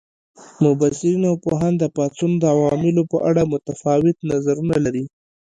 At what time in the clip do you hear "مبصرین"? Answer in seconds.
0.63-1.21